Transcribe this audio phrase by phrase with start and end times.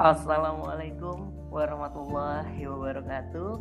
[0.00, 3.60] Assalamualaikum warahmatullahi wabarakatuh.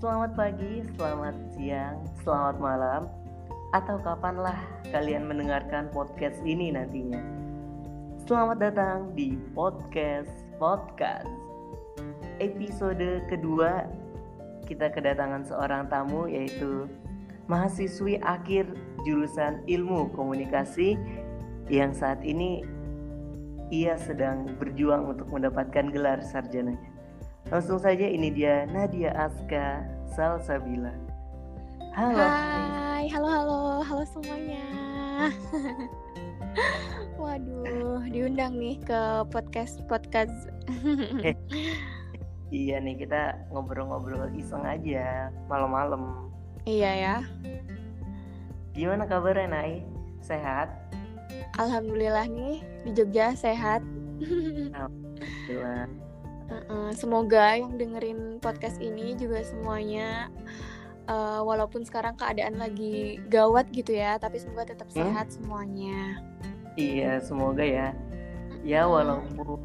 [0.00, 3.12] Selamat pagi, selamat siang, selamat malam,
[3.76, 4.56] atau kapanlah
[4.88, 7.20] kalian mendengarkan podcast ini nantinya.
[8.24, 11.28] Selamat datang di podcast podcast.
[12.40, 13.84] Episode kedua
[14.64, 16.88] kita kedatangan seorang tamu yaitu
[17.52, 18.64] mahasiswi akhir
[19.04, 20.96] jurusan Ilmu Komunikasi
[21.70, 22.66] yang saat ini
[23.70, 26.82] ia sedang berjuang untuk mendapatkan gelar sarjananya.
[27.54, 29.86] Langsung saja ini dia Nadia Aska
[30.18, 30.90] Salsabila.
[31.94, 32.26] Halo.
[32.26, 34.66] Hai, halo halo, halo semuanya.
[37.22, 40.50] Waduh, diundang nih ke podcast podcast.
[41.22, 41.38] Eh,
[42.50, 46.34] iya nih kita ngobrol-ngobrol iseng aja malam-malam.
[46.66, 47.16] Iya ya.
[48.74, 49.86] Gimana kabarnya Nai?
[50.18, 50.79] Sehat?
[51.58, 53.84] Alhamdulillah nih di Jogja sehat.
[54.76, 55.86] Alhamdulillah.
[56.50, 60.26] Uh, semoga yang dengerin podcast ini juga semuanya
[61.06, 64.98] uh, walaupun sekarang keadaan lagi gawat gitu ya, tapi semoga tetap hmm?
[64.98, 66.18] sehat semuanya.
[66.74, 67.94] Iya, semoga ya.
[68.66, 69.58] Ya walaupun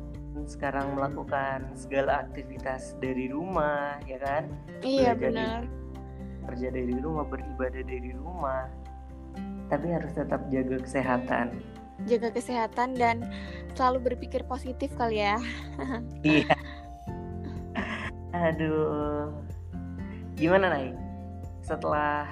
[0.46, 4.44] sekarang melakukan segala aktivitas dari rumah, ya kan?
[4.86, 5.66] Iya benar.
[6.46, 8.70] Kerja dari rumah, beribadah dari rumah,
[9.72, 11.58] tapi harus tetap jaga kesehatan
[12.04, 13.24] jaga kesehatan dan
[13.80, 15.40] selalu berpikir positif kali ya.
[16.28, 16.56] iya.
[18.36, 19.32] Aduh.
[20.36, 20.92] Gimana Nay?
[21.64, 22.28] Setelah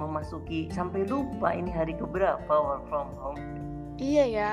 [0.00, 3.40] memasuki sampai lupa ini hari keberapa work from home?
[4.00, 4.52] Iya ya.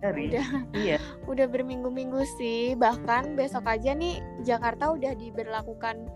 [0.00, 0.32] Hari.
[0.32, 0.96] Udah, iya.
[1.28, 2.72] Udah berminggu-minggu sih.
[2.80, 6.08] Bahkan besok aja nih Jakarta udah diberlakukan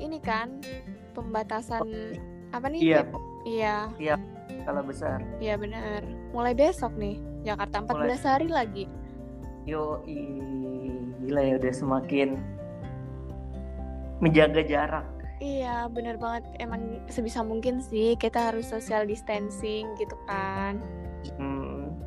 [0.00, 0.64] ini kan
[1.12, 2.80] pembatasan oh, apa nih?
[2.80, 3.00] Iya.
[3.42, 3.90] Iya.
[3.98, 4.16] Iya
[4.62, 5.18] skala besar.
[5.42, 6.06] Iya benar.
[6.30, 8.18] Mulai besok nih Jakarta 14 Mulai.
[8.22, 8.84] hari lagi.
[9.66, 10.02] Yo,
[11.22, 12.38] gila ya udah semakin
[14.22, 15.06] menjaga jarak.
[15.42, 16.46] Iya, benar banget.
[16.62, 20.78] Emang sebisa mungkin sih kita harus social distancing gitu kan.
[21.38, 21.98] Hmm.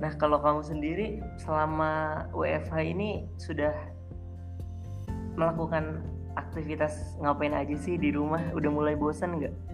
[0.00, 1.06] Nah, kalau kamu sendiri
[1.40, 3.72] selama WFH ini sudah
[5.36, 6.04] melakukan
[6.36, 8.40] aktivitas ngapain aja sih di rumah?
[8.52, 9.69] Udah mulai bosan nggak?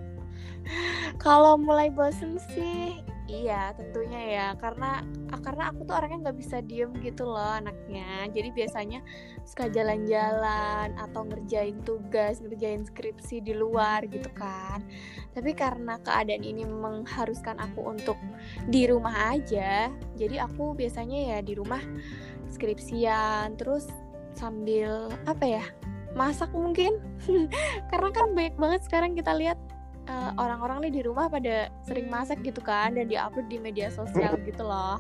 [1.27, 4.47] Kalau mulai bosen sih Iya tentunya ya.
[4.55, 5.03] Karena
[5.43, 8.31] karena aku tuh orangnya nggak bisa diem gitu loh anaknya.
[8.31, 9.03] Jadi biasanya
[9.43, 14.79] suka jalan-jalan atau ngerjain tugas ngerjain skripsi di luar gitu kan.
[15.35, 18.15] Tapi karena keadaan ini mengharuskan aku untuk
[18.71, 21.83] di rumah aja jadi aku biasanya ya di rumah
[22.55, 23.91] skripsian terus
[24.39, 25.65] sambil apa ya
[26.15, 27.03] masak mungkin.
[27.91, 29.59] Karena kan banyak banget sekarang kita lihat
[30.09, 34.39] uh, orang-orang nih di rumah pada sering masak gitu kan dan diupload di media sosial
[34.49, 34.99] gitu loh.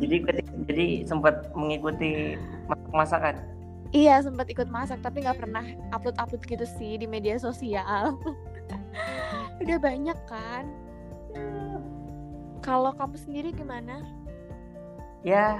[0.00, 0.16] Jadi
[0.70, 2.38] jadi sempat mengikuti
[2.90, 3.38] masakan.
[3.94, 5.62] Iya sempat ikut masak tapi nggak pernah
[5.94, 8.18] upload-upload gitu sih di media sosial.
[9.62, 10.64] Udah banyak kan.
[12.64, 14.02] Kalau kamu sendiri gimana?
[15.22, 15.58] Ya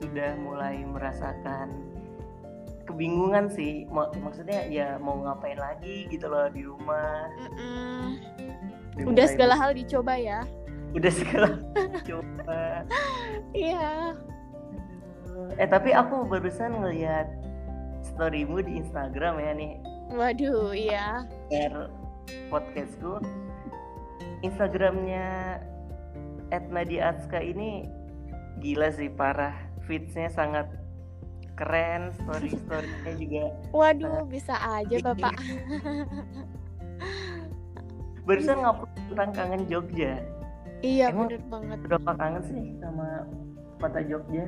[0.00, 1.97] sudah mulai merasakan
[2.88, 3.84] kebingungan sih.
[3.92, 7.28] Mak maksudnya ya mau ngapain lagi gitu loh di rumah.
[7.36, 8.08] Mm
[8.96, 9.06] -mm.
[9.12, 10.42] udah segala hal dicoba ya?
[10.96, 11.60] Udah segala
[12.00, 12.88] dicoba.
[13.52, 14.16] Iya.
[15.60, 17.28] Eh tapi aku barusan ngeliat
[18.02, 19.74] storymu di Instagram ya nih.
[20.16, 21.28] Waduh iya.
[21.52, 21.92] Share
[22.48, 23.20] podcastku.
[24.40, 25.58] Instagramnya
[26.48, 27.86] Etna Aska ini
[28.64, 29.54] gila sih parah.
[29.84, 30.68] Fitsnya sangat
[31.58, 35.34] keren story storynya juga waduh bisa aja bapak.
[38.28, 40.20] Barusan ngupload tentang kangen Jogja.
[40.84, 41.78] Iya Emang bener banget.
[41.88, 43.24] berapa kangen sih sama
[43.80, 44.44] kota Jogja?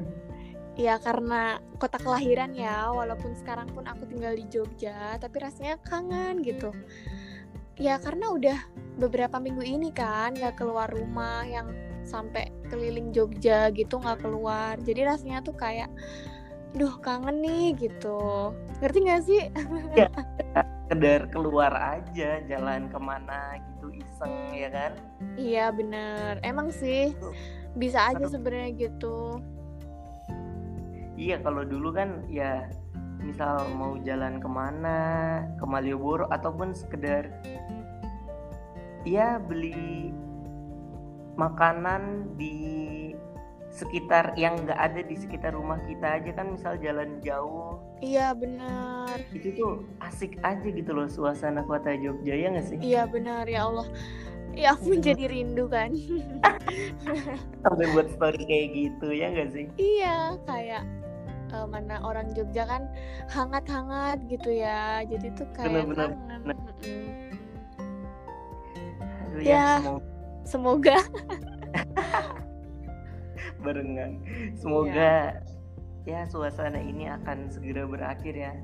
[0.79, 6.45] Ya karena kota kelahiran ya Walaupun sekarang pun aku tinggal di Jogja Tapi rasanya kangen
[6.47, 6.71] gitu.
[7.81, 8.59] Ya karena udah
[9.01, 11.73] beberapa minggu ini kan Gak keluar rumah yang
[12.07, 14.79] sampai keliling Jogja gitu gak keluar.
[14.79, 15.91] Jadi rasanya tuh kayak
[16.75, 18.55] duh kangen nih gitu.
[18.79, 19.43] Ngerti gak sih?
[19.99, 20.07] Ya
[20.87, 24.93] sekedar keluar aja jalan ke mana gitu iseng ya kan?
[25.39, 26.43] Iya bener.
[26.43, 27.15] Emang sih
[27.79, 29.39] bisa aja sebenarnya gitu.
[31.15, 32.67] Iya kalau dulu kan ya
[33.21, 34.99] misal mau jalan ke mana
[35.61, 37.29] ke Malioboro ataupun sekedar
[39.05, 40.11] ya beli
[41.37, 43.10] makanan di
[43.81, 47.81] sekitar yang nggak ada di sekitar rumah kita aja kan misal jalan jauh.
[48.05, 49.17] Iya benar.
[49.33, 49.73] Itu tuh
[50.05, 52.79] asik aja gitu loh suasana kota Jogja ya nggak sih?
[52.85, 53.89] Iya benar ya Allah.
[54.53, 55.97] Ya ampun jadi rindu kan.
[57.65, 59.65] Sampai buat story kayak gitu ya nggak sih?
[59.81, 60.83] Iya kayak
[61.57, 62.85] uh, mana orang Jogja kan
[63.33, 65.01] hangat-hangat gitu ya.
[65.09, 65.89] Jadi tuh kayak kangen.
[65.97, 66.11] Bener.
[66.45, 67.33] Mm-mm.
[69.31, 69.79] Aduh, Ya.
[70.45, 70.99] semoga.
[70.99, 70.99] semoga
[73.65, 74.21] barengan.
[74.57, 75.41] Semoga
[76.09, 78.55] ya suasana ini akan segera berakhir ya.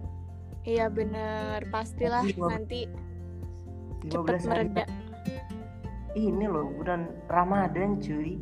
[0.67, 1.63] Iya bener.
[1.71, 2.81] Pastilah Tapi gua- nanti
[4.07, 4.85] 15 cepet hari mereda
[6.17, 8.41] ini loh bulan Ramadan cuy.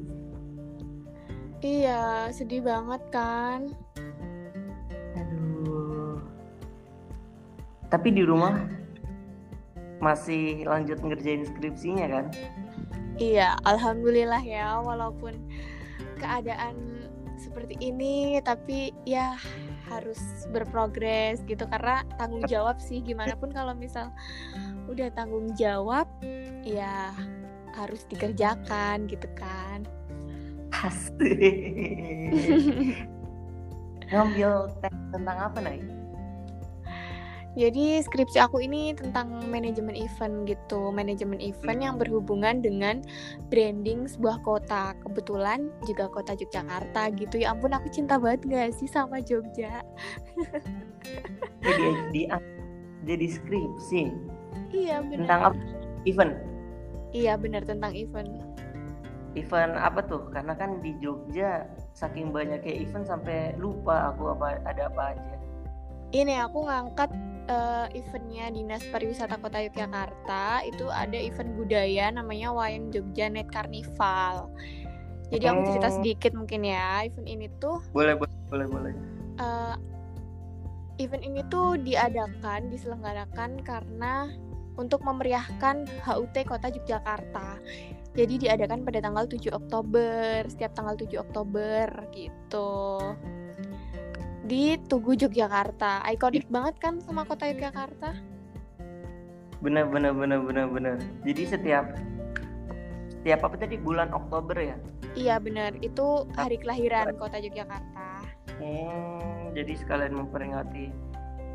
[1.58, 3.66] Iya sedih banget kan?
[5.18, 6.22] Aduh.
[7.90, 8.62] Tapi di rumah
[9.98, 12.26] masih lanjut ngerjain skripsinya kan?
[13.14, 15.38] Iya, alhamdulillah ya, walaupun
[16.24, 17.04] keadaan
[17.36, 19.36] seperti ini, tapi ya
[19.92, 21.68] harus berprogres gitu.
[21.68, 24.08] Karena tanggung jawab sih gimana pun kalau misal
[24.88, 26.08] udah tanggung jawab
[26.64, 27.12] ya
[27.76, 29.84] harus dikerjakan gitu kan.
[30.74, 31.30] pasti.
[34.10, 35.93] Ngambil tes tentang apa nih
[37.54, 42.98] Jadi skripsi aku ini tentang manajemen event gitu, manajemen event yang berhubungan dengan
[43.46, 44.98] branding sebuah kota.
[45.06, 47.38] Kebetulan juga kota Yogyakarta gitu.
[47.38, 49.86] Ya ampun aku cinta banget gak sih sama Jogja?
[51.62, 52.22] jadi di
[53.04, 54.02] jadi skripsi
[54.72, 55.18] Iya benar.
[55.22, 55.58] tentang apa
[56.04, 56.32] event
[57.14, 58.26] Iya benar tentang event.
[59.34, 64.86] event apa tuh karena kan di Jogja saking banyaknya event sampai lupa aku apa ada
[64.86, 65.33] apa aja
[66.14, 67.10] Ini aku ngangkat
[67.50, 70.62] eh, eventnya Dinas Pariwisata Kota Yogyakarta.
[70.62, 74.46] Itu ada event budaya namanya Wayang Jogja Net Carnival.
[75.34, 75.94] Jadi aku cerita Oh.
[75.98, 77.02] sedikit mungkin ya.
[77.02, 78.92] Event ini tuh boleh boleh boleh boleh
[79.42, 79.74] eh,
[81.02, 84.30] event ini tuh diadakan, diselenggarakan karena
[84.78, 87.58] untuk memeriahkan HUT Kota Yogyakarta.
[88.14, 92.70] Jadi diadakan pada tanggal 7 Oktober, setiap tanggal 7 Oktober gitu.
[94.44, 96.04] Di Tugu Yogyakarta.
[96.06, 98.12] Ikonik banget kan sama Kota Yogyakarta?
[99.64, 100.94] bener bener bener bener bener
[101.24, 101.96] jadi setiap
[103.08, 104.76] setiap apa tadi bulan Oktober ya
[105.16, 108.28] Iya benar, itu hari kelahiran Kota Yogyakarta.
[108.60, 110.92] hmm, jadi sekalian memperingati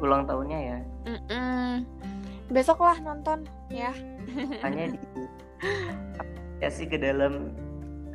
[0.01, 1.85] ulang tahunnya ya Mm-mm.
[2.49, 3.93] Besok lah nonton ya.
[4.65, 4.97] hanya di
[6.65, 7.53] ya sih ke dalam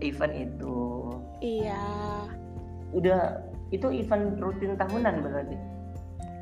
[0.02, 1.06] event itu
[1.38, 1.86] Iya.
[2.90, 5.56] udah itu event rutin tahunan berarti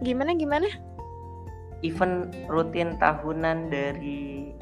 [0.03, 0.67] Gimana gimana?
[1.83, 4.55] event rutin tahunan dari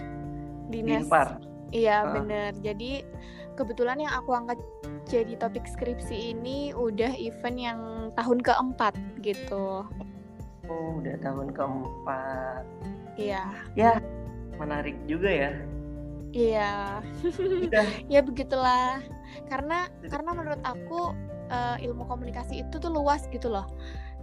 [0.69, 1.05] Dinas.
[1.05, 1.29] Dinpar
[1.71, 2.13] Iya Ah.
[2.19, 2.51] bener.
[2.61, 3.07] Jadi
[3.55, 4.59] kebetulan yang aku angkat
[5.07, 7.81] jadi topik skripsi ini udah event yang
[8.15, 9.85] tahun keempat gitu.
[10.67, 12.63] oh udah tahun keempat
[13.19, 13.43] Iya,
[13.75, 13.99] ya
[14.57, 15.51] menarik juga ya
[16.31, 17.03] iya.
[18.13, 19.03] ya begitulah.
[19.51, 21.11] Karena karena menurut aku
[21.51, 23.67] eh, ilmu komunikasi itu tuh luas gitu loh.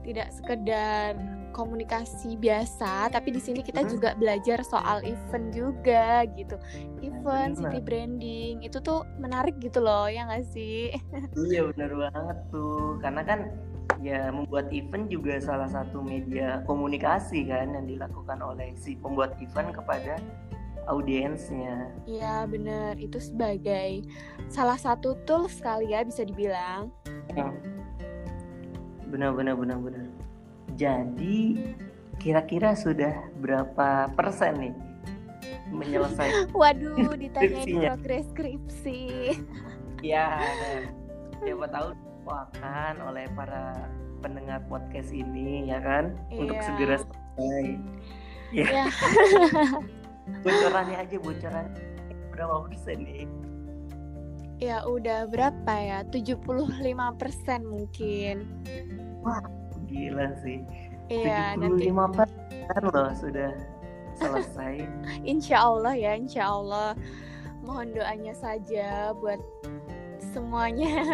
[0.07, 1.19] Tidak sekedar
[1.51, 6.55] komunikasi biasa, tapi di sini kita juga belajar soal event juga gitu.
[7.03, 10.95] Event, city branding itu tuh menarik gitu loh, ya nggak sih?
[11.51, 13.39] Iya benar banget tuh karena kan
[14.01, 19.73] ya membuat event juga salah satu media komunikasi kan yang dilakukan oleh si pembuat event
[19.73, 20.21] kepada
[20.87, 21.91] audiensnya.
[22.03, 24.07] Iya bener, itu sebagai
[24.47, 26.89] salah satu tools kali ya bisa dibilang.
[29.07, 30.05] Benar benar benar benar.
[30.75, 31.59] Jadi
[32.17, 34.73] kira-kira sudah berapa persen nih
[35.69, 36.51] menyelesaikan?
[36.59, 37.89] Waduh, ditanyain Skripsinya.
[37.93, 39.01] progres skripsi.
[40.05, 40.37] ya
[41.41, 41.89] siapa tahu
[42.27, 43.73] akan oleh para
[44.19, 46.65] pendengar podcast ini ya kan untuk Iya.
[46.65, 47.65] segera selesai.
[48.51, 48.65] Ya.
[48.67, 48.85] Ya.
[50.43, 51.67] bocorannya aja bocoran
[52.31, 53.25] berapa persen nih
[54.57, 56.01] Ya udah berapa ya?
[56.09, 56.81] 75%
[57.61, 58.37] mungkin.
[59.85, 60.65] gila sih
[61.07, 63.51] Iya, nanti 75 persen loh sudah
[64.17, 64.81] selesai
[65.31, 66.97] insya Allah ya, insya Allah.
[67.63, 69.39] Mohon doanya saja buat
[70.33, 71.05] semuanya.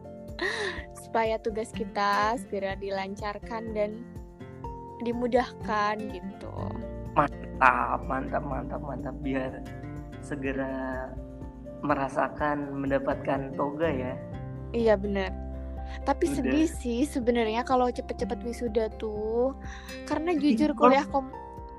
[1.04, 4.00] Supaya tugas kita segera dilancarkan dan
[5.04, 6.56] dimudahkan gitu.
[7.16, 9.14] Mantap mantap mantap mantap.
[9.24, 9.64] Biar
[10.20, 11.08] segera
[11.80, 14.14] merasakan mendapatkan toga ya.
[14.74, 15.30] Iya bener
[16.02, 16.34] Tapi Udah.
[16.42, 19.54] sedih sih sebenarnya kalau cepet-cepet wisuda tuh.
[20.04, 21.30] Karena jujur kalau- kuliah kom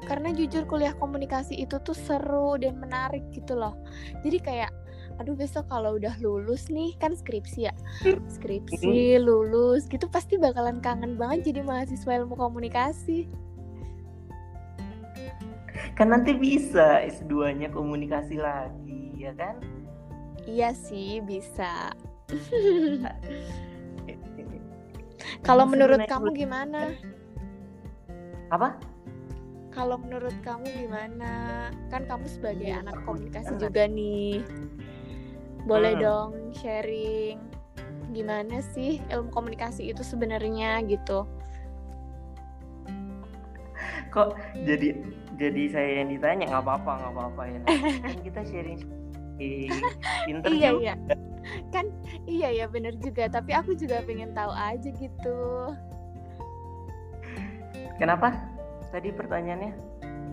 [0.08, 3.76] karena jujur kuliah komunikasi itu tuh seru dan menarik gitu loh.
[4.24, 4.72] Jadi kayak
[5.18, 7.74] aduh besok kalau udah lulus nih kan skripsi ya.
[8.40, 13.28] Skripsi lulus gitu pasti bakalan kangen banget jadi mahasiswa ilmu komunikasi
[15.98, 19.58] kan nanti bisa S2-nya komunikasi lagi ya kan?
[20.46, 21.90] Iya sih bisa.
[25.48, 26.94] Kalau menurut kamu gimana?
[28.48, 28.80] apa?
[29.74, 31.68] Kalau menurut kamu gimana?
[31.92, 34.46] Kan kamu sebagai ya, anak komunikasi juga nih.
[35.68, 36.04] Boleh hmm.
[36.06, 37.42] dong sharing.
[38.16, 41.28] Gimana sih ilmu komunikasi itu sebenarnya gitu?
[44.14, 47.60] Kok jadi jadi saya yang ditanya nggak apa-apa nggak apa-apa ya.
[48.02, 48.82] Kan kita sharing
[50.26, 50.82] pinter iya juga.
[50.82, 50.94] iya.
[51.70, 51.86] Kan
[52.26, 53.30] iya ya bener juga.
[53.30, 55.40] Tapi aku juga pengen tahu aja gitu.
[58.02, 58.34] Kenapa?
[58.90, 59.74] Tadi pertanyaannya?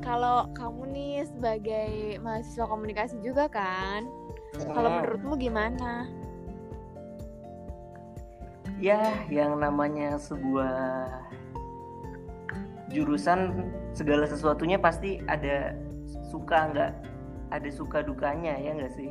[0.04, 4.04] Kalau kamu nih sebagai mahasiswa komunikasi juga kan
[4.62, 4.96] kalau hmm.
[5.02, 6.06] menurutmu gimana?
[8.78, 11.08] Ya yang namanya sebuah
[12.94, 15.74] jurusan segala sesuatunya pasti ada
[16.30, 16.92] suka nggak?
[17.50, 19.10] Ada suka dukanya ya nggak sih?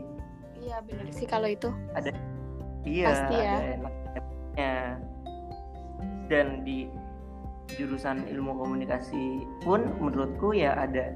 [0.63, 1.70] Iya benar sih kalau itu.
[1.92, 2.16] Ada.
[2.88, 3.52] Iya pasti ya.
[3.52, 4.74] ada enaknya.
[6.32, 6.88] Dan di
[7.75, 11.12] jurusan ilmu komunikasi pun menurutku ya ada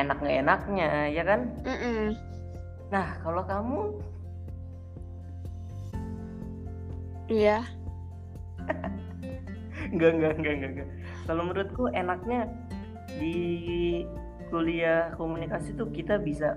[0.00, 1.40] enak nggak enaknya ya kan?
[1.64, 2.02] Mm -mm.
[2.88, 3.80] nah kalau kamu?
[7.26, 7.58] Iya.
[9.92, 10.88] Enggak enggak enggak enggak, enggak.
[11.26, 12.46] Kalau menurutku enaknya
[13.18, 13.36] di
[14.48, 16.54] kuliah komunikasi tuh kita bisa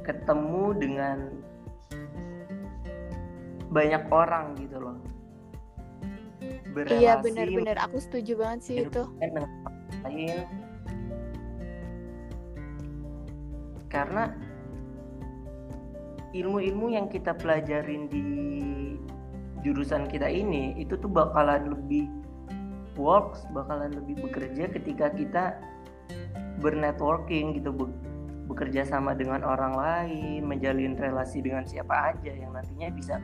[0.00, 1.18] ketemu dengan
[3.68, 4.96] banyak orang gitu loh.
[6.72, 7.76] Berrelasi iya benar-benar.
[7.84, 9.02] Aku setuju banget sih itu.
[10.04, 10.48] lain.
[13.92, 14.32] Karena
[16.32, 18.24] ilmu-ilmu yang kita pelajarin di
[19.64, 22.06] jurusan kita ini itu tuh bakalan lebih
[22.96, 25.44] works bakalan lebih bekerja ketika kita
[26.60, 27.72] bernetworking gitu
[28.46, 33.14] bekerja sama dengan orang lain menjalin relasi dengan siapa aja yang nantinya bisa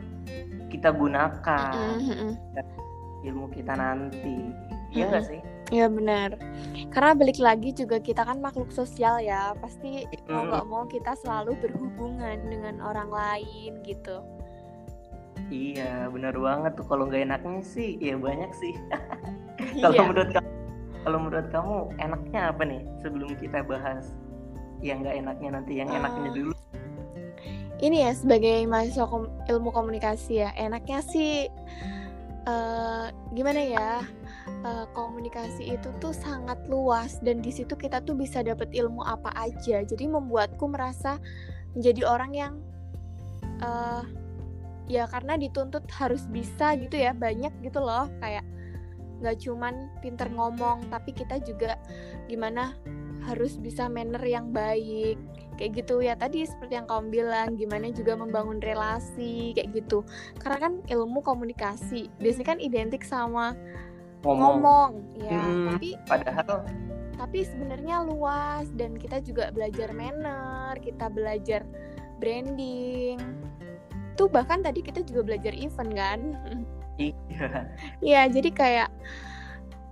[0.69, 2.33] kita gunakan mm-hmm.
[3.25, 4.51] ilmu kita nanti
[4.93, 5.43] iya nggak mm-hmm.
[5.43, 6.37] sih Iya benar,
[6.93, 11.57] karena balik lagi juga kita kan makhluk sosial ya, pasti mau nggak mau kita selalu
[11.65, 14.21] berhubungan dengan orang lain gitu.
[15.49, 16.85] Iya, benar banget tuh.
[16.85, 18.77] Kalau nggak enaknya sih, ya banyak sih.
[19.81, 20.03] kalau iya.
[20.05, 20.51] menurut kamu,
[21.03, 22.83] kalau menurut kamu enaknya apa nih?
[23.01, 24.05] Sebelum kita bahas
[24.85, 26.53] yang nggak enaknya nanti, yang enaknya uh, dulu.
[27.83, 31.51] Ini ya sebagai mahasiswa kom ilmu komunikasi ya, enaknya sih
[32.47, 33.91] uh, gimana ya?
[34.63, 39.35] Uh, komunikasi itu tuh sangat luas dan di situ kita tuh bisa dapat ilmu apa
[39.35, 39.83] aja.
[39.83, 41.19] Jadi membuatku merasa
[41.75, 42.55] menjadi orang yang
[43.63, 44.03] uh,
[44.91, 48.45] ya karena dituntut harus bisa gitu ya banyak gitu loh kayak
[49.23, 51.79] nggak cuman pinter ngomong tapi kita juga
[52.27, 52.75] gimana
[53.23, 55.19] harus bisa manner yang baik.
[55.57, 56.03] Kayak gitu.
[56.03, 60.03] Ya tadi seperti yang kamu bilang gimana juga membangun relasi kayak gitu.
[60.43, 63.55] Karena kan ilmu komunikasi biasanya kan identik sama
[64.27, 65.39] ngomong, ngomong ya.
[65.39, 66.67] Hmm, tapi padahal
[67.13, 71.63] tapi sebenarnya luas dan kita juga belajar manner kita belajar
[72.19, 73.19] branding.
[74.19, 76.21] Tuh bahkan tadi kita juga belajar event kan
[77.01, 77.49] iya.
[78.03, 78.91] Iya jadi kayak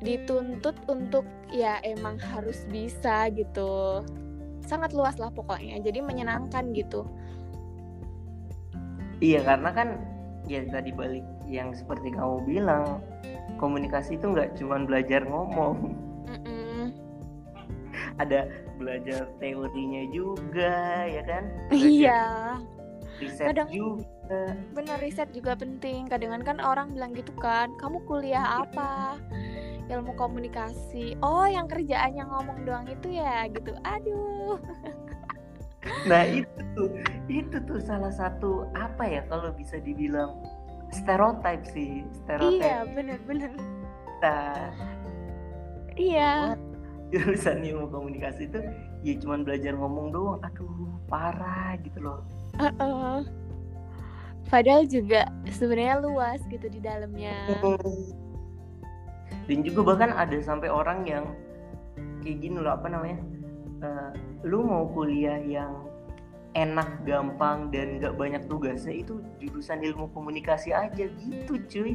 [0.00, 4.04] dituntut untuk ya emang harus bisa gitu.
[4.64, 7.04] Sangat luas lah pokoknya jadi menyenangkan gitu.
[9.20, 9.88] Iya karena kan
[10.48, 13.04] ya tadi balik yang seperti kamu bilang
[13.60, 15.96] komunikasi itu nggak cuma belajar ngomong.
[16.30, 16.94] Mm-mm.
[18.22, 18.46] ada
[18.78, 21.44] belajar teorinya juga ya kan?
[21.68, 22.22] Belajar iya
[23.20, 24.19] riset kadang juga
[24.72, 26.06] bener riset juga penting.
[26.06, 29.18] Kadang kan orang bilang gitu kan kamu kuliah apa?
[29.90, 31.18] Ilmu komunikasi.
[31.20, 33.50] Oh yang kerjaannya ngomong doang itu ya?
[33.50, 33.74] Gitu.
[33.82, 34.58] Aduh.
[36.06, 36.88] Nah itu tuh
[37.26, 40.36] itu tuh salah satu apa ya kalau bisa dibilang
[40.92, 43.52] stereotip sih stereotip iya bener-bener
[44.20, 44.68] nah
[45.96, 46.52] iya.
[47.10, 48.60] jurusan ilmu komunikasi itu
[49.02, 50.38] ya cuman belajar ngomong doang.
[50.44, 52.20] Aduh parah gitu loh.
[52.60, 53.18] Uh -uh.
[54.50, 57.32] Padahal juga sebenarnya luas gitu di dalamnya.
[59.46, 61.24] Dan juga bahkan ada sampai orang yang
[62.20, 63.18] kayak gini loh apa namanya
[63.82, 64.10] uh,
[64.44, 65.72] lu mau kuliah yang
[66.58, 71.94] enak gampang dan gak banyak tugasnya itu jurusan ilmu komunikasi aja gitu cuy.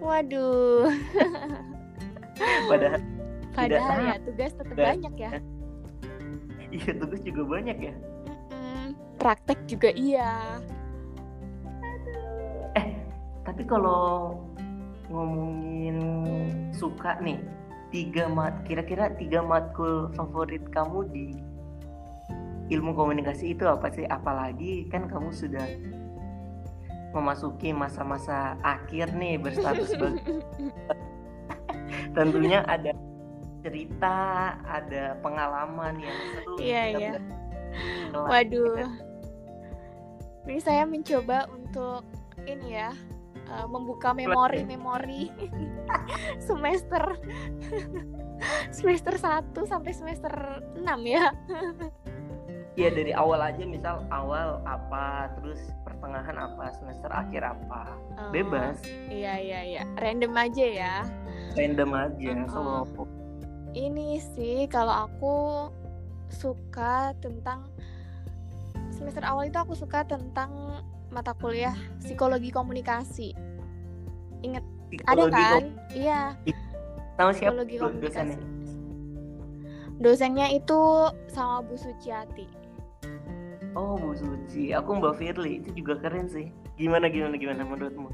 [0.00, 0.88] Waduh.
[2.70, 3.02] Padahal
[3.58, 5.32] padahal ya tugas tetap banyak ya.
[6.68, 7.94] Iya tugas juga banyak ya.
[9.16, 10.60] Praktek juga iya
[13.48, 14.36] tapi kalau
[15.08, 15.96] ngomongin
[16.76, 17.40] suka nih
[17.88, 21.26] tiga mat kira-kira tiga matkul favorit kamu di
[22.68, 24.04] ilmu komunikasi itu apa sih?
[24.04, 25.64] Apalagi kan kamu sudah
[27.16, 29.96] memasuki masa-masa akhir nih berstatus
[32.16, 32.92] tentunya ada
[33.64, 34.16] cerita
[34.68, 37.12] ada pengalaman yang seru iya iya.
[38.12, 38.92] waduh.
[40.44, 42.04] ini saya mencoba untuk
[42.44, 42.92] ini ya
[43.48, 45.32] eh, membuka memori-memori
[46.48, 47.02] semester.
[48.70, 51.34] Semester 1 sampai semester 6 ya.
[52.78, 57.90] Iya dari awal aja misal awal apa terus pertengahan apa semester akhir apa.
[58.14, 58.78] Oh, bebas.
[59.10, 59.82] iya iya iya.
[59.98, 60.94] Random aja ya.
[61.58, 62.46] Random aja Uh-uh.
[62.46, 62.78] kalau
[63.74, 65.36] ini sih kalau aku
[66.30, 67.66] suka tentang
[68.94, 73.32] semester awal itu aku suka tentang mata kuliah psikologi komunikasi.
[74.44, 75.64] Ada psikologi kan?
[75.92, 76.20] iya.
[77.16, 78.38] Sama siapa psikologi komunikasi dosennya?
[79.98, 80.80] dosennya itu
[81.26, 82.46] sama Bu Suciati.
[83.74, 84.70] Oh Bu Suci.
[84.70, 85.60] Aku Mbak Firly.
[85.60, 86.48] Itu juga keren sih.
[86.78, 88.08] Gimana gimana gimana menurutmu?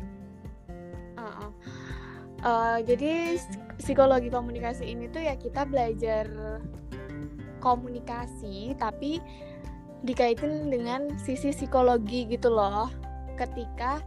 [1.14, 1.50] Uh-uh.
[2.40, 6.24] Eh, jadi s- psikologi komunikasi ini tuh ya kita belajar
[7.60, 9.20] komunikasi tapi
[10.04, 12.92] dikaitin dengan sisi psikologi gitu loh.
[13.34, 14.04] Ketika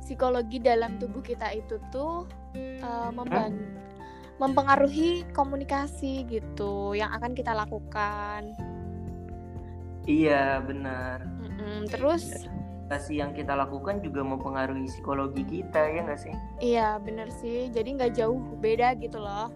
[0.00, 2.24] psikologi dalam tubuh kita itu tuh
[3.12, 3.76] memban-
[4.36, 8.50] mempengaruhi komunikasi gitu yang akan kita lakukan.
[10.04, 11.88] iya benar Mm-mm.
[11.88, 12.44] Terus
[12.92, 17.88] kasih yang kita lakukan juga mempengaruhi psikologi kita ya nggak sih Iya bener sih, jadi
[17.96, 19.48] nggak jauh beda gitu loh,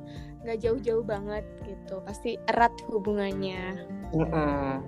[0.48, 3.76] nggak jauh-jauh banget gitu, pasti erat hubungannya.
[4.16, 4.80] Mm-mm.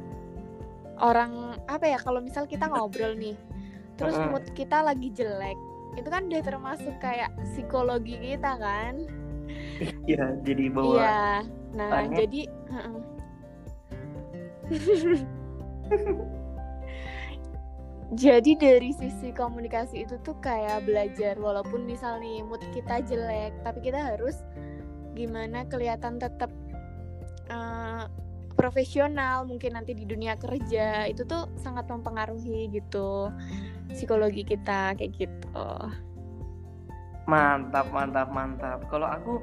[1.00, 3.36] Orang apa ya kalau misal kita ngobrol nih,
[3.96, 4.36] terus Mm-mm.
[4.36, 5.56] mood kita lagi jelek,
[5.96, 8.94] itu kan udah termasuk kayak psikologi kita kan?
[10.06, 11.24] iya jadi bawa Iya,
[11.74, 12.16] nah Banyak.
[12.20, 12.40] jadi
[12.70, 13.00] heeh.
[18.10, 23.86] Jadi dari sisi komunikasi itu tuh kayak belajar walaupun misal nih mood kita jelek, tapi
[23.86, 24.42] kita harus
[25.14, 26.50] gimana kelihatan tetap
[27.46, 28.04] eh,
[28.60, 33.32] profesional mungkin nanti di dunia kerja itu tuh sangat mempengaruhi gitu
[33.88, 35.64] psikologi kita kayak gitu.
[37.24, 39.40] mantap mantap mantap kalau aku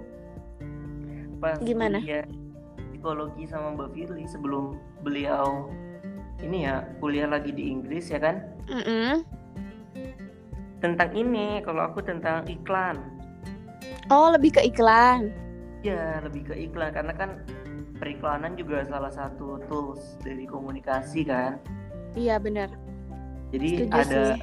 [1.41, 1.97] pas Gimana?
[1.97, 2.25] kuliah
[2.93, 5.69] psikologi sama Mbak Firly sebelum beliau
[6.43, 9.25] ini ya kuliah lagi di Inggris ya kan Mm-mm.
[10.77, 13.01] tentang ini kalau aku tentang iklan
[14.08, 15.32] Oh lebih ke iklan.
[15.84, 17.30] ya lebih ke iklan karena kan
[17.97, 21.57] periklanan juga salah satu tools dari komunikasi kan
[22.13, 22.69] Iya benar.
[23.53, 24.41] jadi Setuju ada sih.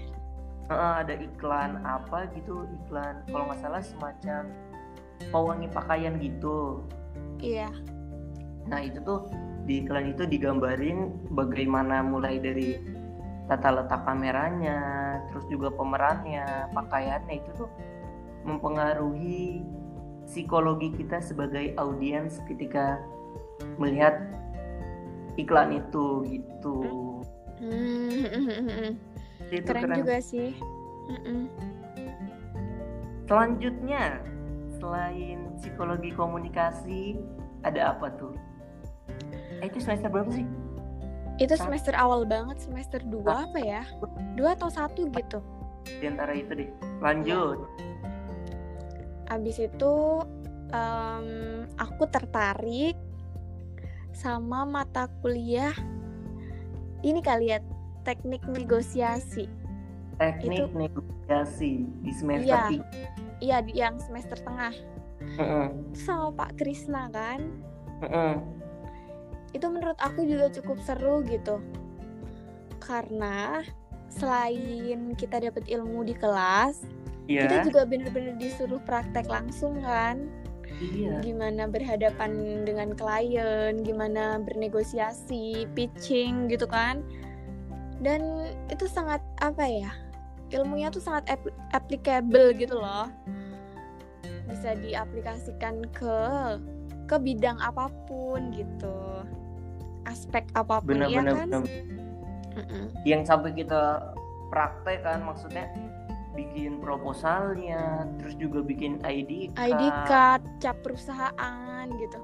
[0.65, 4.43] Heeh, ada iklan apa gitu iklan kalau nggak salah semacam
[5.29, 6.83] pewangi pakaian gitu
[7.39, 7.69] Iya.
[8.65, 9.29] nah itu tuh
[9.69, 12.81] di iklan itu digambarin bagaimana mulai dari
[13.45, 14.81] tata letak kameranya
[15.29, 17.69] terus juga pemerannya pakaiannya itu tuh
[18.49, 19.61] mempengaruhi
[20.25, 22.97] psikologi kita sebagai audiens ketika
[23.79, 24.21] melihat
[25.35, 26.79] iklan itu gitu
[27.65, 28.99] Hmm,
[29.49, 30.53] itu keren, juga sih.
[31.09, 31.49] Mm-mm.
[33.25, 34.21] Selanjutnya,
[34.77, 37.17] selain psikologi komunikasi,
[37.65, 38.35] ada apa tuh?
[39.63, 40.45] Eh, itu semester berapa sih?
[41.41, 43.83] Itu semester awal banget, semester 2 apa ya?
[44.37, 45.41] Dua atau satu gitu.
[45.89, 46.71] Di antara itu deh.
[47.01, 47.65] Lanjut.
[49.33, 49.95] Abis itu
[50.69, 51.27] em,
[51.81, 52.99] aku tertarik
[54.15, 55.75] sama mata kuliah
[57.03, 57.59] ini kali ya
[58.07, 59.51] teknik negosiasi.
[60.17, 62.81] Teknik Itu- negosiasi di semester Iya.
[63.43, 64.73] Iya, di- yang semester tengah.
[65.91, 67.41] Itu sama Pak Krisna kan.
[69.53, 71.61] Itu menurut aku juga cukup seru gitu.
[72.79, 73.61] Karena
[74.09, 76.87] selain kita dapat ilmu di kelas,
[77.27, 77.49] Iya.
[77.49, 80.25] kita juga bener-bener disuruh praktek langsung kan.
[80.83, 81.23] Iya.
[81.23, 87.03] gimana berhadapan dengan klien, gimana bernegosiasi, pitching gitu kan.
[88.03, 89.93] Dan itu sangat apa ya?
[90.51, 93.09] Ilmunya tuh sangat ap- applicable gitu loh.
[94.51, 96.19] Bisa diaplikasikan ke
[97.07, 99.25] ke bidang apa pun gitu.
[100.05, 101.49] Aspek apa pun ya Benar-benar kan?
[101.49, 101.65] benar.
[102.55, 102.85] Mm-mm.
[103.03, 103.83] Yang sampai kita
[104.53, 105.67] praktek kan maksudnya
[106.35, 112.19] bikin proposalnya, terus juga bikin ID card, ID card, cap perusahaan gitu.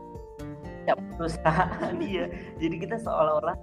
[0.84, 2.26] cap perusahaan iya.
[2.58, 3.56] Jadi kita seolah-olah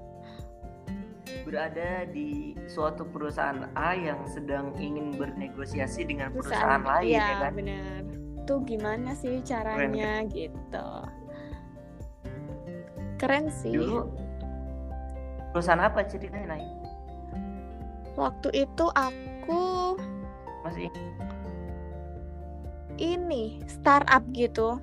[1.43, 7.53] berada di suatu perusahaan A yang sedang ingin bernegosiasi dengan perusahaan, lain iya, ya kan.
[7.55, 8.01] benar.
[8.47, 10.31] itu gimana sih caranya Keren.
[10.31, 10.88] gitu
[13.19, 14.07] keren sih Dulu
[15.51, 16.63] perusahaan apa ceritanya Nay?
[18.15, 19.95] waktu itu aku
[20.80, 20.96] Ingat?
[22.98, 24.78] ini startup gitu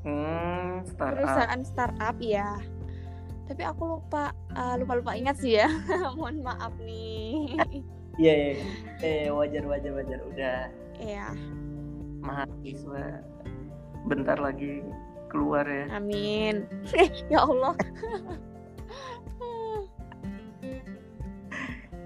[0.00, 1.20] Hmm, startup.
[1.20, 2.56] perusahaan startup ya
[3.44, 4.32] tapi aku lupa
[4.76, 5.68] lupa lupa ingat sih ya
[6.16, 7.56] mohon maaf nih
[8.18, 8.54] Iya, iya.
[8.98, 10.18] Eh, wajar, wajar, wajar.
[10.26, 10.58] Udah
[10.98, 11.30] ya
[12.18, 13.22] mahasiswa
[14.04, 14.82] bentar lagi
[15.30, 15.86] keluar ya.
[15.94, 16.66] amin
[17.32, 17.78] ya Allah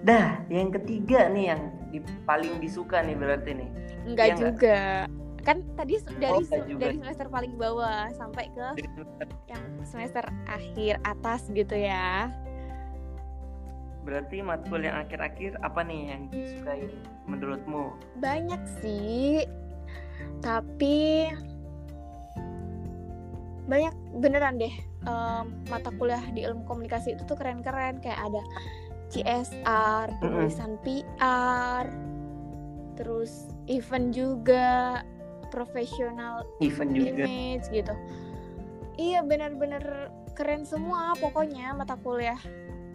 [0.03, 3.71] Dah, yang ketiga nih yang di- paling disuka nih berarti nih.
[4.03, 4.39] enggak nggak?
[4.41, 4.79] juga
[5.41, 6.43] kan tadi se- dari Oh,
[6.77, 8.67] dari semester paling bawah sampai ke
[9.49, 12.31] yang semester akhir atas gitu ya
[14.03, 16.91] Berarti matkul yang akhir-akhir apa nih yang disukain
[17.25, 17.95] menurutmu?
[18.17, 19.47] banyak sih
[20.39, 21.31] tapi
[23.65, 28.43] banyak beneran deh em, mata kuliah di ilmu komunikasi itu tuh keren-keren kayak ada
[29.13, 31.85] CSR penulisan PR
[32.97, 35.01] terus event juga
[35.53, 37.29] profesional Event juga.
[37.29, 37.93] image gitu.
[38.97, 42.41] Iya benar-benar keren semua pokoknya mata kuliah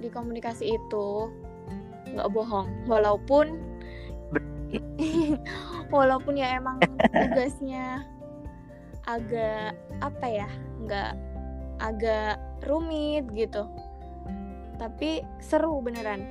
[0.02, 1.30] di komunikasi itu.
[2.10, 3.62] Nggak bohong walaupun
[5.96, 6.82] walaupun ya emang
[7.14, 8.04] tugasnya
[9.08, 10.50] agak apa ya
[10.84, 11.14] nggak
[11.80, 13.70] agak rumit gitu
[14.78, 16.22] tapi seru beneran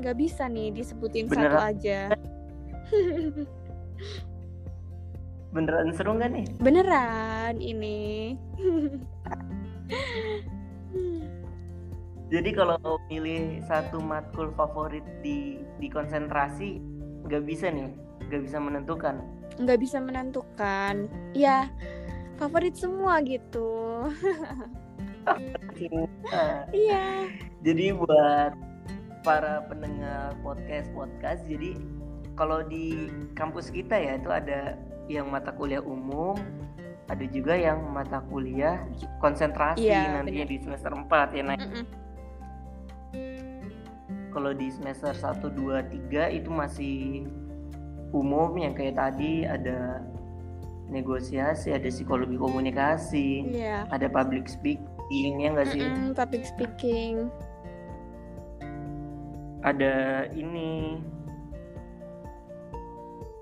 [0.00, 1.70] nggak bisa nih disebutin satu Beneran.
[1.70, 2.00] aja
[5.50, 6.46] Beneran seru nggak nih?
[6.58, 8.38] beneran ini
[12.30, 12.78] Jadi kalau
[13.10, 16.78] milih satu matkul favorit di di konsentrasi
[17.26, 17.90] nggak bisa nih,
[18.30, 19.18] nggak bisa menentukan.
[19.58, 21.66] nggak bisa menentukan ya
[22.38, 24.06] favorit semua gitu
[26.72, 27.26] iya
[27.60, 28.52] jadi buat
[29.20, 31.76] para pendengar podcast podcast, jadi
[32.40, 34.80] kalau di kampus kita ya itu ada
[35.12, 36.40] yang mata kuliah umum,
[37.12, 38.80] ada juga yang mata kuliah
[39.20, 40.52] konsentrasi Iya, nantinya benar.
[40.52, 41.42] di semester 4 ya.
[41.44, 41.84] Nah, Mm-mm.
[44.32, 47.28] kalau di semester 1 2 3 itu masih
[48.16, 50.00] umum yang kayak tadi ada
[50.88, 55.82] negosiasi, ada psikologi komunikasi, iya ada public speaking ya enggak sih?
[55.82, 57.26] Mm-mm, public speaking
[59.60, 60.96] Ada ini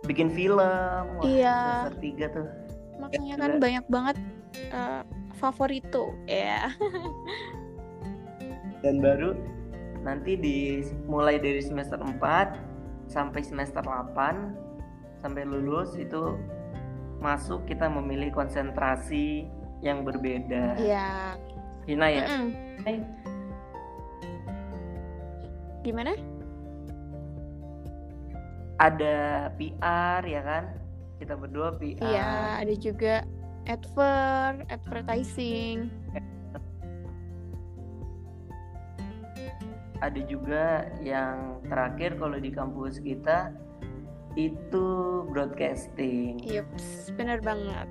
[0.02, 0.58] bikin film.
[0.58, 1.56] Wah, Iya.
[1.86, 2.48] semester 3 tuh.
[2.98, 4.16] makanya kan banyak banget
[4.74, 5.02] eh,
[5.36, 6.66] favorito ya
[8.82, 9.38] Dan baru
[10.00, 10.56] nanti di
[11.04, 12.18] mulai dari semester 4
[13.06, 14.18] sampai semester 8
[15.16, 16.34] sampai lulus itu
[17.18, 19.46] masuk kita memilih konsentrasi
[19.78, 20.74] yang berbeda.
[20.76, 21.38] iya
[21.88, 22.24] Hina ya.
[22.28, 22.48] Mm-mm.
[22.84, 23.00] Eh,
[25.80, 26.12] gimana
[28.76, 30.64] Ada PR ya kan?
[31.18, 31.98] Kita berdua PR.
[32.04, 33.24] iya ada juga
[33.66, 35.88] advert advertising
[39.98, 43.50] Ada juga yang terakhir kalau di kampus kita
[44.38, 44.86] itu
[45.26, 46.38] broadcasting.
[46.38, 47.90] yups bener banget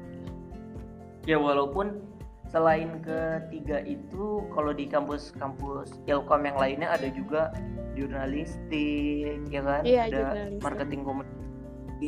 [1.27, 1.99] Ya walaupun
[2.47, 7.51] selain ketiga itu kalau di kampus-kampus Ilkom yang lainnya ada juga
[7.93, 9.81] jurnalistik ya kan?
[9.83, 10.63] Iya, ada jurnalistik.
[10.63, 12.07] marketing komunikasi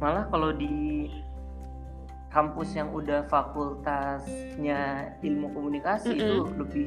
[0.00, 1.12] malah kalau di
[2.32, 6.20] kampus yang udah fakultasnya ilmu komunikasi Mm-mm.
[6.24, 6.86] itu lebih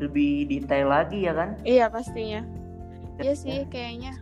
[0.00, 1.56] lebih detail lagi ya kan?
[1.66, 2.46] Iya pastinya.
[3.20, 4.16] Iya sih kayaknya.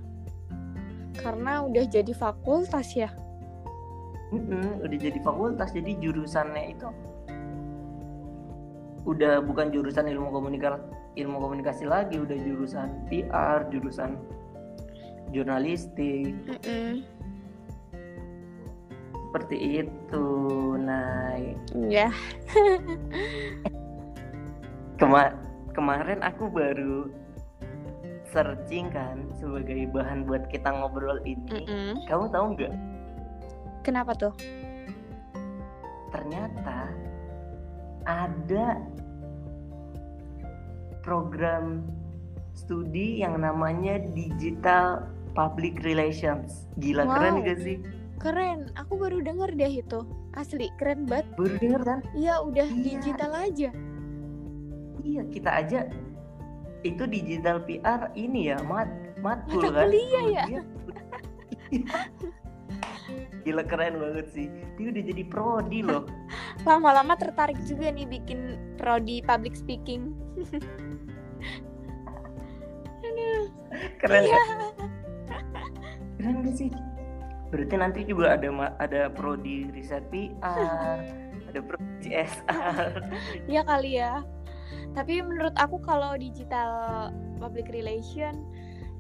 [1.15, 3.11] Karena udah jadi fakultas ya
[4.35, 6.89] Mm-mm, udah jadi fakultas jadi jurusannya itu
[9.05, 10.81] udah bukan jurusan ilmu komunikasi
[11.15, 14.19] ilmu komunikasi lagi udah jurusan PR jurusan
[15.31, 16.35] jurnalistik.
[16.49, 17.05] Mm-mm.
[19.35, 20.27] seperti itu
[20.79, 21.35] nah
[21.91, 22.07] ya
[25.03, 25.35] kema-
[25.75, 27.11] kemarin aku baru
[28.31, 31.67] searching kan sebagai bahan buat kita ngobrol ini.
[31.67, 32.07] Mm-mm.
[32.07, 32.73] kamu tahu nggak
[33.85, 34.33] kenapa tuh
[36.09, 36.89] ternyata
[38.05, 38.81] ada
[41.01, 41.85] program
[42.55, 46.71] studi yang namanya Digital Public Relations.
[46.79, 47.13] Gila Wow.
[47.13, 47.77] keren gak sih?
[48.15, 50.01] keren aku baru denger deh itu
[50.33, 51.99] asli keren banget Baru denger kan?
[52.15, 52.81] iya udah Iya.
[52.81, 53.69] digital aja
[55.05, 55.81] Iya, kita aja
[56.81, 60.45] itu digital PR ini ya mat matkul Mata kan kuliah ya?
[63.45, 64.49] Gila keren banget sih
[64.81, 66.09] dia udah jadi prodi loh
[66.69, 70.17] Lama-lama tertarik juga nih bikin prodi public speaking.
[73.05, 73.45] Aduh.
[74.01, 74.41] keren Iya.
[76.17, 76.71] keren gak sih
[77.53, 78.49] berarti nanti juga ada
[78.81, 81.05] ada prodi riset PR
[81.53, 82.91] ada prodi CSR
[83.47, 84.25] Ya kali ya.
[84.95, 88.43] Tapi menurut aku kalau digital public relation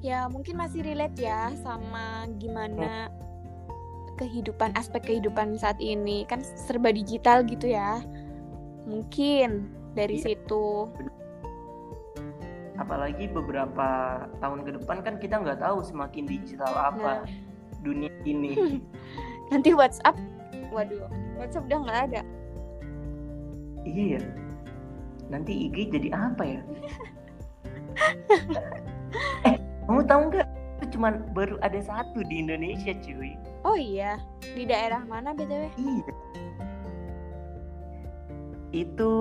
[0.05, 3.09] ya mungkin masih relate ya sama gimana
[4.17, 8.01] kehidupan aspek kehidupan saat ini kan serba digital gitu ya.
[8.85, 10.25] Mungkin dari Iya.
[10.33, 10.91] situ.
[12.75, 13.87] apalagi beberapa
[14.43, 17.27] tahun ke depan kan kita nggak tahu semakin digital apa Nah.
[17.81, 18.83] dunia ini
[19.55, 20.19] Nanti WhatsApp,
[20.75, 21.07] waduh,
[21.39, 22.21] WhatsApp udah nggak ada.
[23.87, 24.21] iya ya
[25.31, 26.61] nanti IG jadi apa ya
[29.47, 34.69] eh kamu tahu nggak itu cuman baru ada satu di Indonesia cuy Oh iya, di
[34.69, 35.73] daerah mana btw?
[35.81, 36.13] Iya.
[38.77, 39.13] Itu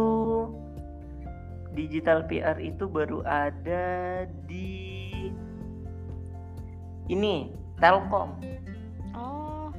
[1.71, 5.32] digital PR itu baru ada di
[7.08, 8.36] ini Telkom.
[9.15, 9.71] Oh,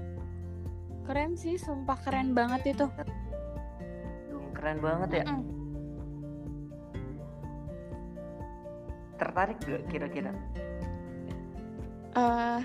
[1.04, 2.88] keren sih, sumpah keren banget itu.
[4.32, 5.24] Duh, keren banget ya.
[5.28, 5.44] Mm-mm.
[9.20, 10.32] Tertarik gak kira-kira?
[12.14, 12.60] Eh,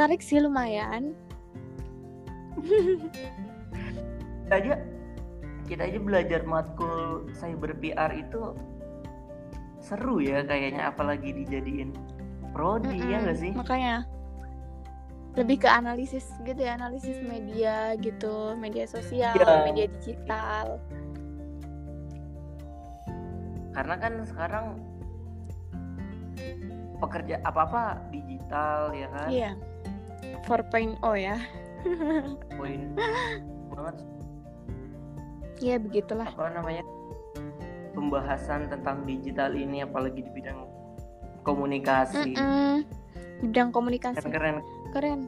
[0.00, 1.12] tertarik sih lumayan.
[4.48, 4.74] Kita aja
[5.68, 8.56] kita aja belajar matkul cyber PR itu
[9.84, 11.92] seru ya kayaknya apalagi dijadiin
[12.56, 13.52] prodi ya Mm-mm, nggak sih?
[13.52, 14.08] Makanya
[15.36, 19.68] lebih ke analisis gitu ya, analisis media gitu, media sosial, Iya.
[19.68, 20.80] media digital.
[23.70, 24.66] karena kan sekarang
[26.98, 29.50] pekerja apa-apa digital ya kan Iya.
[30.42, 31.36] 4.0 ya.
[32.54, 32.80] poin
[33.72, 33.96] banget
[35.60, 36.24] Iya begitulah.
[36.26, 36.84] apa namanya
[37.92, 40.64] pembahasan tentang digital ini apalagi di bidang
[41.42, 42.84] komunikasi Mm-mm.
[43.40, 44.20] Bidang komunikasi.
[44.20, 44.60] keren-keren
[44.92, 45.20] Keren.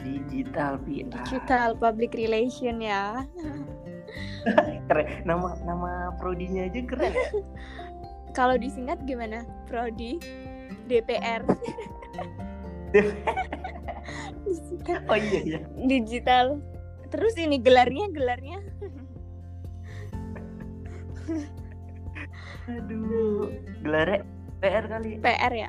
[0.00, 3.24] digital PR Digital public relation ya.
[4.88, 7.28] keren nama nama prodinya aja keren ya
[8.36, 9.42] Kalau disingkat gimana?
[9.66, 10.18] Prodi
[10.86, 11.42] DPR.
[14.44, 16.58] Disingkat oh iya iya digital.
[17.10, 18.58] Terus ini gelarnya gelarnya
[22.70, 23.50] aduh
[23.82, 24.22] gelarnya
[24.62, 25.68] PR kali PR ya.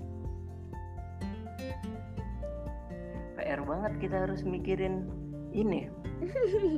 [3.39, 5.09] PR banget kita harus mikirin
[5.51, 5.89] ini.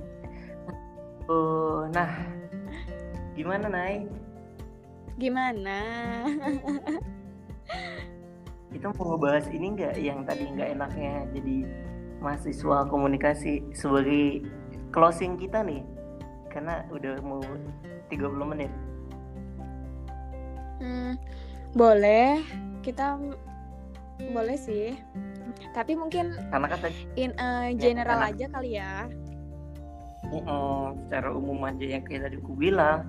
[1.32, 2.24] oh, nah,
[3.36, 4.08] gimana Nay?
[5.20, 5.78] Gimana?
[8.74, 11.56] Kita mau ngebahas ini nggak yang tadi nggak enaknya jadi
[12.20, 14.48] mahasiswa komunikasi sebagai
[14.90, 15.86] closing kita nih,
[16.50, 17.42] karena udah mau
[18.10, 18.72] 30 menit.
[20.82, 21.16] Hmm,
[21.78, 22.42] boleh.
[22.84, 23.16] Kita
[24.34, 24.98] boleh sih.
[25.72, 28.36] Tapi mungkin Karena kan tadi in a general enak.
[28.36, 29.08] aja kali ya.
[30.34, 33.06] mm, secara umum aja yang kayak tadi aku bilang,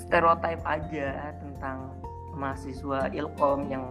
[0.00, 1.92] stereotype aja tentang
[2.32, 3.84] mahasiswa ilkom yang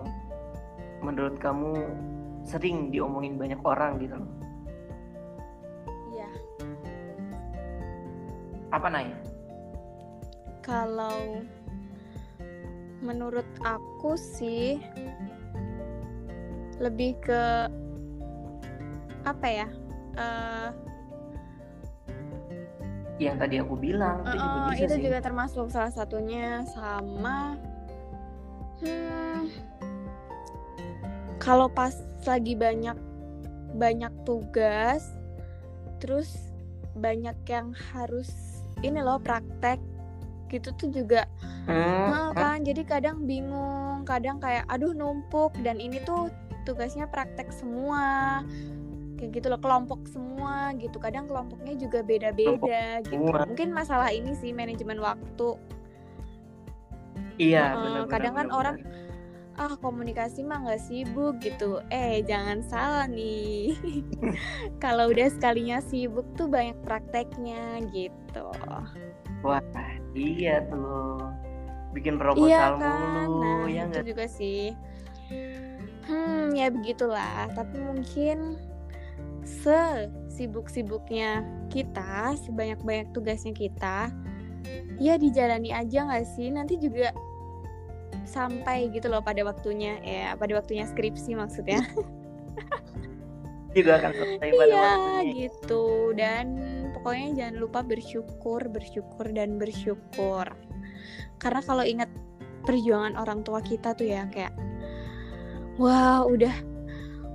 [1.01, 1.77] menurut kamu
[2.45, 4.31] sering diomongin banyak orang gitu loh.
[6.13, 6.29] Iya.
[8.73, 9.13] Apa Nay?
[10.61, 11.41] Kalau
[13.01, 14.77] menurut aku sih
[16.81, 17.69] lebih ke
[19.25, 19.67] apa ya?
[20.17, 20.69] Eh,
[23.21, 27.53] yang tadi aku bilang itu juga eh, bisa itu sih juga termasuk salah satunya sama
[28.81, 29.45] hmm,
[31.41, 31.97] kalau pas
[32.29, 32.95] lagi banyak
[33.75, 35.01] banyak tugas
[35.97, 36.53] terus
[36.93, 38.29] banyak yang harus
[38.85, 39.81] ini loh praktek
[40.51, 41.25] gitu tuh juga
[41.69, 46.33] Hmm, Nah, kan jadi kadang bingung, kadang kayak aduh numpuk dan ini tuh
[46.65, 48.41] tugasnya praktek semua.
[49.21, 50.97] Kayak gitu loh, kelompok semua gitu.
[50.97, 53.13] Kadang kelompoknya juga beda-beda gitu.
[53.13, 53.45] semua.
[53.45, 55.57] Mungkin masalah ini sih manajemen waktu.
[57.37, 58.75] iya Heeh, benar kadang kan orang
[59.61, 61.85] ah komunikasi mah nggak sibuk gitu.
[61.93, 63.77] Eh, jangan salah nih.
[64.83, 68.49] Kalau udah sekalinya sibuk tuh banyak prakteknya gitu.
[69.41, 69.57] wah
[70.13, 71.17] iya tuh
[71.97, 74.63] bikin Iya proposal kan, mulu nah ya itu nggak juga sih.
[76.05, 77.49] Hmm, ya begitulah.
[77.53, 78.57] Tapi mungkin
[79.41, 81.43] se sesibuk-sibuknya
[81.73, 84.09] kita, sebanyak-banyak tugasnya kita,
[84.97, 86.49] ya dijalani aja nggak sih?
[86.49, 87.11] Nanti juga
[88.31, 91.83] sampai gitu loh pada waktunya, ya pada waktunya skripsi maksudnya.
[93.75, 95.31] juga akan selesai pada iya waktunya.
[95.47, 95.85] gitu.
[96.15, 96.45] Dan
[96.95, 100.47] pokoknya jangan lupa bersyukur bersyukur dan bersyukur.
[101.39, 102.11] Karena kalau ingat
[102.67, 104.53] perjuangan orang tua kita tuh ya kayak
[105.79, 106.53] wah udah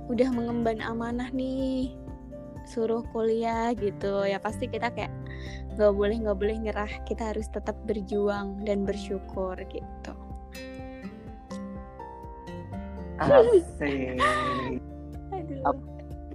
[0.07, 1.93] udah mengemban amanah nih
[2.69, 4.25] suruh kuliah gitu.
[4.25, 5.13] Ya pasti kita kayak
[5.77, 6.91] nggak boleh nggak boleh nyerah.
[7.09, 10.26] Kita harus tetap berjuang dan bersyukur gitu
[13.17, 14.17] Asik.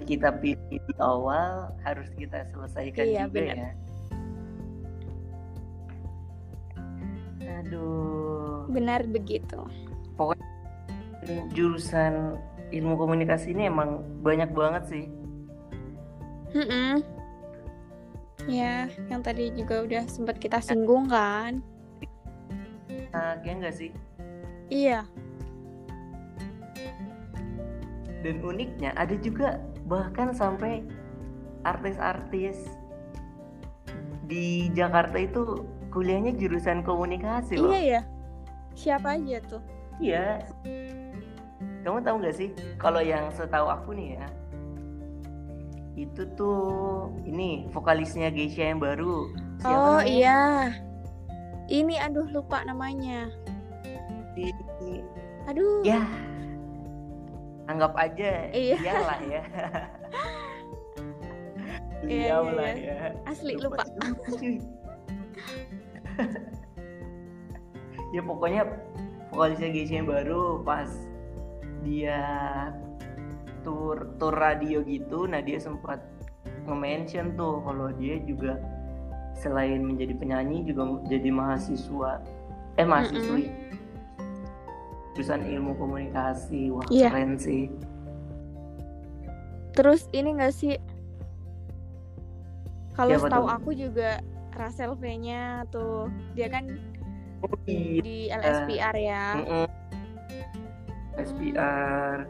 [0.03, 3.57] Kita pilih di awal harus kita selesaikan Iya, juga benar.
[3.57, 3.71] ya.
[7.63, 8.67] Aduh.
[8.73, 9.59] benar begitu
[11.55, 12.35] Jurusan
[12.75, 15.05] ilmu komunikasi ini emang banyak banget sih.
[16.51, 16.99] Mm-mm.
[18.51, 21.63] Ya, yang tadi juga udah sempat kita singgung kan?
[23.15, 23.95] Nah, ya enggak sih?
[24.67, 25.07] Iya.
[28.23, 30.87] Dan uniknya ada juga bahkan sampai
[31.67, 32.63] artis-artis
[34.31, 37.75] di Jakarta itu kuliahnya jurusan komunikasi loh.
[37.75, 38.03] Iya ya.
[38.73, 39.63] Siapa aja tuh?
[40.01, 40.47] Iya.
[41.83, 44.27] Kamu tahu nggak sih kalau yang setahu aku nih ya
[45.93, 49.29] itu tuh ini vokalisnya Geisha yang baru.
[49.61, 50.09] Siapa oh namanya?
[50.09, 50.41] iya.
[51.69, 53.29] Ini aduh lupa namanya.
[54.33, 54.49] Di,
[55.45, 55.85] Aduh.
[55.85, 56.01] ya
[57.71, 58.77] anggap aja Iya.
[58.81, 59.43] iyalah ya.
[62.03, 63.09] Iya, Iyalah iya, ya.
[63.31, 63.87] Asli lupa.
[63.87, 64.27] Lupa,
[68.13, 68.63] ya pokoknya
[69.33, 70.91] vokalisnya Geisha yang baru pas
[71.87, 72.21] dia
[73.65, 76.03] tour tour radio gitu nah dia sempat
[76.69, 78.61] nge-mention tuh kalau dia juga
[79.39, 82.21] selain menjadi penyanyi juga jadi mahasiswa
[82.77, 83.49] eh mahasiswi
[85.13, 87.09] jurusan ilmu komunikasi wah Iya.
[87.13, 87.69] keren sih
[89.73, 90.77] Terus ini enggak sih
[92.93, 93.57] kalau setahu tuh?
[93.57, 94.21] aku juga
[94.53, 96.69] Rasel V-nya tuh dia kan
[97.41, 98.05] oh, iya.
[98.05, 99.25] di LSPR ya.
[99.41, 99.67] Mm-mm.
[101.17, 102.29] SPR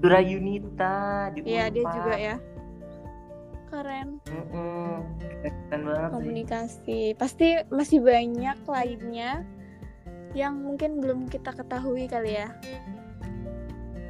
[0.00, 2.36] Dura Yunita di Iya, dia juga ya.
[3.68, 4.08] Keren.
[4.24, 5.04] Mm-mm.
[5.44, 7.00] keren banget sih komunikasi.
[7.20, 9.44] Pasti masih banyak lainnya
[10.36, 12.52] yang mungkin belum kita ketahui kali ya.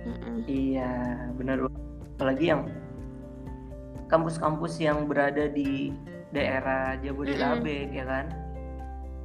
[0.07, 0.43] Mm-mm.
[0.47, 1.67] iya benar
[2.15, 2.71] apalagi yang
[4.07, 5.91] kampus-kampus yang berada di
[6.31, 8.27] daerah Jabodetabek ya kan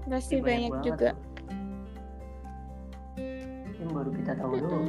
[0.09, 1.09] Pasti Ini banyak, banget juga.
[3.77, 4.65] yang baru kita tahu Mm-mm.
[4.69, 4.87] dong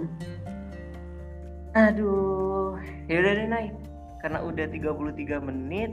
[1.72, 2.76] aduh
[3.08, 3.66] yaudah deh Nay
[4.20, 5.92] karena udah 33 menit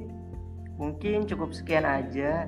[0.75, 2.47] mungkin cukup sekian aja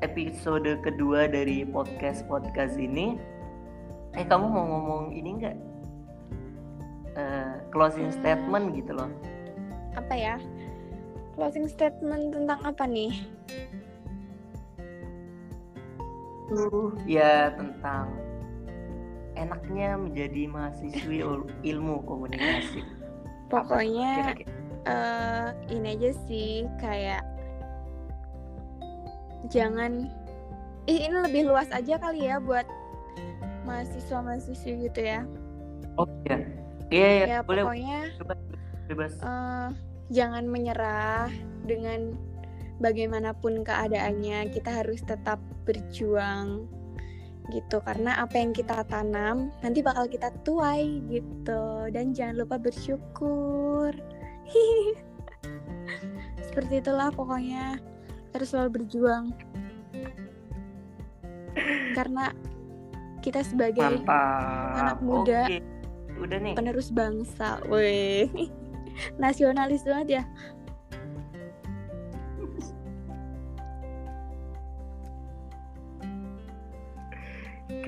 [0.00, 3.20] episode kedua dari podcast podcast ini
[4.12, 5.56] eh kamu mau ngomong ini enggak
[7.70, 8.16] closing Hmm.
[8.16, 9.10] statement gitu loh
[9.92, 10.34] Apa ya?
[11.34, 13.10] Closing statement tentang apa nih?
[16.46, 18.10] tuh ya tentang
[19.38, 22.82] enaknya menjadi mahasiswi il- ilmu komunikasi
[23.46, 24.34] Pokoknya
[24.86, 27.22] eh ini aja sih kayak
[29.48, 30.12] jangan.
[30.84, 32.66] Ih ini lebih luas aja kali ya buat
[33.64, 35.24] mahasiswa mahasiswi gitu ya.
[35.96, 36.38] oh iya.
[36.90, 37.26] Iya iya.
[37.26, 38.38] Ya boleh pokoknya bebas
[38.90, 39.12] bebas.
[39.22, 39.68] eh,
[40.10, 41.30] jangan menyerah
[41.64, 42.18] dengan
[42.82, 44.50] bagaimanapun keadaannya.
[44.50, 46.66] Kita harus tetap berjuang
[47.54, 47.78] gitu.
[47.84, 51.86] Karena apa yang kita tanam nanti bakal kita tuai gitu.
[51.94, 53.94] Dan jangan lupa bersyukur.
[56.50, 57.78] Seperti itulah pokoknya
[58.30, 59.34] harus selalu berjuang
[61.98, 62.30] karena
[63.20, 65.44] kita sebagai mantap anak muda.
[65.50, 65.58] Oke.
[66.20, 68.28] udah nih penerus bangsa, weh
[69.22, 70.24] nasionalis banget ya.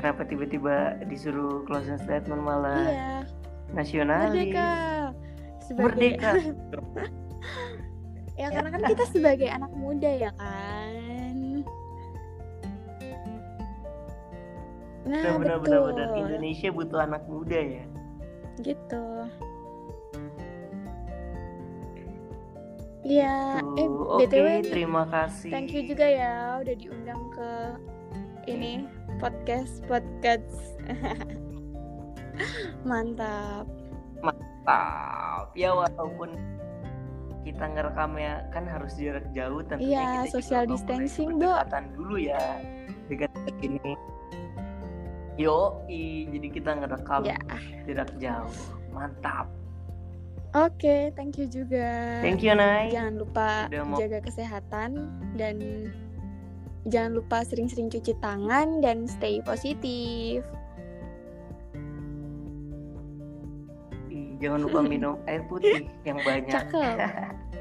[0.02, 3.14] kenapa tiba-tiba disuruh closing statement malah Iya,
[3.70, 4.70] nasionalis merdeka.
[5.62, 6.32] Sebagai Merdeka.
[8.36, 11.64] ya karena kan kita sebagai anak muda ya kan.
[15.02, 15.80] Nah, benar benar betul.
[15.92, 17.84] benar benar Indonesia butuh anak muda ya
[18.62, 19.04] Gitu.
[23.02, 27.50] Iya, eh Tuh, oke BTW terima kasih thank you juga ya udah diundang ke
[28.46, 28.86] ini
[29.18, 30.78] podcast podcast.
[32.88, 33.66] Mantap.
[34.22, 35.50] Mantap.
[35.58, 36.38] ya walaupun
[37.42, 42.42] kita ngerekamnya kan harus jarak jauh tentunya Iya, kita social distancing, berdekatan dulu ya
[43.06, 43.30] dekat
[43.60, 43.92] ini
[45.34, 47.38] yo jadi kita ngerekam Ya.
[47.84, 48.54] jarak jauh
[48.90, 49.50] mantap
[50.52, 52.20] Oke, thank you juga.
[52.20, 55.56] thank you Nay Jangan lupa mau- jaga kesehatan dan
[56.84, 60.44] jangan lupa sering-sering cuci tangan dan stay positif.
[64.42, 66.66] jangan lupa minum air putih yang banyak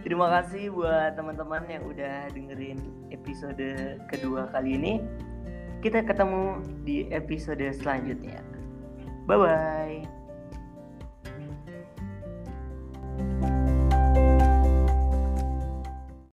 [0.00, 2.80] Terima kasih buat teman-teman yang udah dengerin
[3.12, 4.98] episode kedua kali ini.
[5.84, 8.42] Kita ketemu di episode selanjutnya.
[9.28, 10.02] Bye bye.